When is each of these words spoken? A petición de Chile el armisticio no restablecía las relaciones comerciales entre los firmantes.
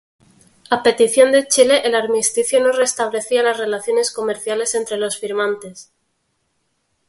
A 0.71 0.81
petición 0.81 1.31
de 1.31 1.45
Chile 1.47 1.83
el 1.85 1.93
armisticio 1.93 2.59
no 2.59 2.71
restablecía 2.71 3.43
las 3.43 3.59
relaciones 3.59 4.11
comerciales 4.11 4.73
entre 4.73 4.97
los 4.97 5.19
firmantes. 5.19 5.93